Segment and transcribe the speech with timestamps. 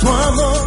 [0.00, 0.66] tu amor.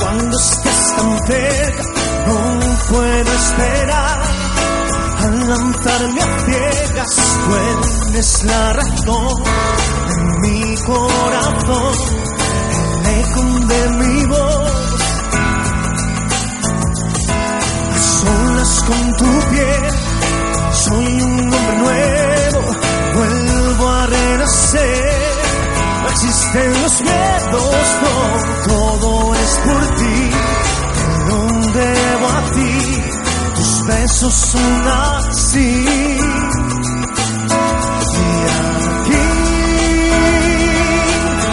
[0.00, 1.82] Cuando estés tan cerca,
[2.26, 2.60] no
[2.90, 4.22] puedo esperar.
[5.18, 9.42] Al lanzarme a ciegas, tú la razón
[10.08, 11.94] en mi corazón,
[13.04, 14.51] el eco de mi voz.
[26.54, 28.14] Existen los miedos, no,
[28.68, 30.30] todo es por ti,
[30.94, 31.38] te lo
[31.72, 32.74] debo a ti,
[33.56, 35.86] tus besos son así.
[38.04, 38.28] Y
[38.84, 39.26] aquí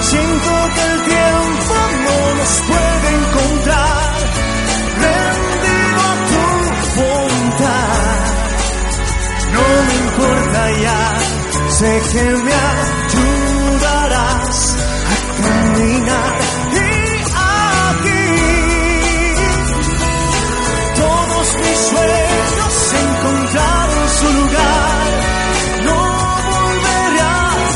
[0.00, 4.10] siento que el tiempo no nos puede encontrar,
[4.98, 6.42] rendido a tu
[7.00, 7.94] voluntad.
[9.52, 11.02] No me importa ya,
[11.78, 13.49] sé que me ayudarás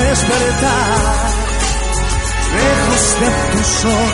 [0.00, 1.36] despertar
[2.56, 4.12] lejos de tu sol.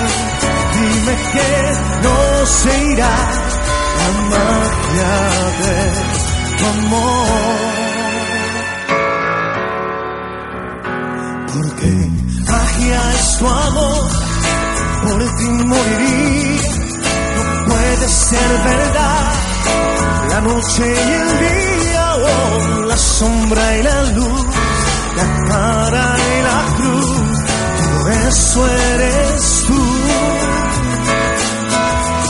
[0.74, 1.50] Dime que
[2.04, 3.16] no se irá
[3.98, 5.12] la magia
[5.62, 5.76] de
[6.58, 7.72] tu amor.
[11.52, 11.90] Porque
[12.50, 14.10] magia es tu amor,
[15.02, 16.70] por ti moriría,
[17.36, 19.32] no puede ser verdad.
[20.30, 24.46] La noche y el día, oh, la sombra y la luz,
[25.22, 27.10] la cara y la cruz,
[27.78, 29.82] todo eso eres tú.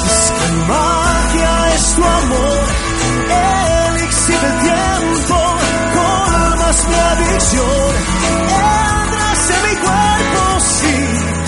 [0.07, 2.65] Es que magia es tu amor,
[3.89, 5.37] elixir del tiempo,
[5.97, 7.93] colmas mi adicción,
[9.01, 10.95] entras en mi cuerpo, sí,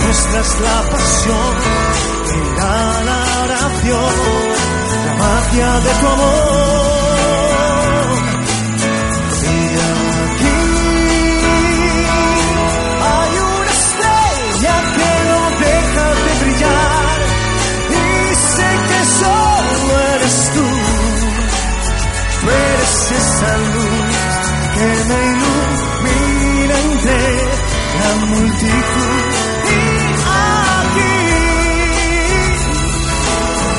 [0.03, 1.55] muestras la pasión,
[2.27, 4.15] mira la oración,
[5.07, 6.64] la magia de tu amor.
[22.85, 24.17] Eres esa luz
[24.75, 27.21] que me ilumina entre
[28.01, 29.25] la multitud.
[29.65, 29.81] Y
[30.83, 31.17] aquí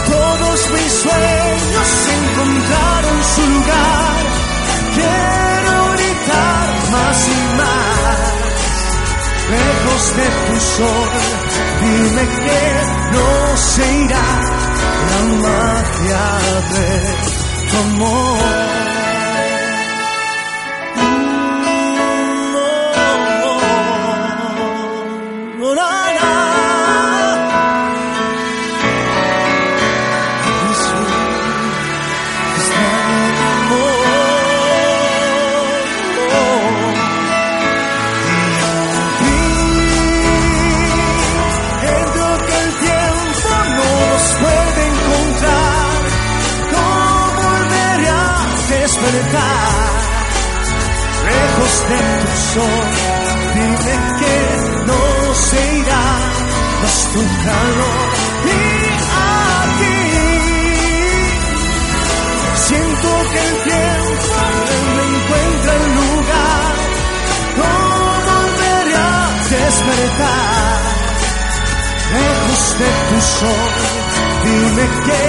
[0.10, 4.22] todos mis sueños encontraron su lugar.
[4.96, 8.34] Quiero gritar más y más
[9.52, 11.10] lejos de tu sol.
[11.82, 12.62] Dime que
[13.14, 14.30] no se irá
[15.10, 16.26] la magia
[16.74, 16.90] de
[17.70, 18.85] tu amor.
[51.26, 52.86] Lejos de tu sol,
[53.54, 54.38] dime que
[54.88, 55.02] no
[55.36, 56.08] se irá,
[56.82, 58.08] más tu calor.
[58.46, 58.58] Y
[59.22, 60.00] aquí
[62.66, 64.38] siento que el tiempo
[64.96, 66.74] me encuentra el lugar,
[67.60, 67.72] no
[68.30, 69.08] volveré a
[69.50, 70.80] despertar
[72.16, 73.72] lejos de tu sol.
[74.46, 75.22] Dime que